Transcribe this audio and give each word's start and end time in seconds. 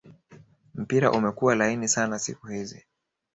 mpira 0.75 1.11
umekua 1.11 1.55
laini 1.55 1.87
sana 1.87 2.19
siku 2.19 2.47
hizi 2.47 2.85